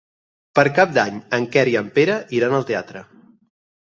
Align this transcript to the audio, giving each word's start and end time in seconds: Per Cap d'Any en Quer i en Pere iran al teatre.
Per 0.59 0.63
Cap 0.79 0.93
d'Any 0.95 1.19
en 1.39 1.45
Quer 1.57 1.65
i 1.73 1.77
en 1.83 1.93
Pere 1.99 2.17
iran 2.39 2.57
al 2.61 2.65
teatre. 2.71 3.03